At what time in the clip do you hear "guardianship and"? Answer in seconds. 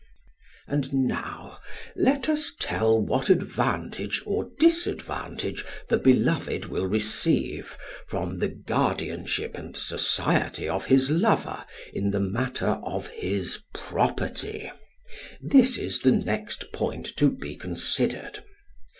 8.47-9.77